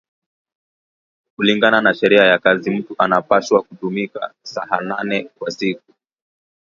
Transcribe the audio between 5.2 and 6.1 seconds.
kwa siku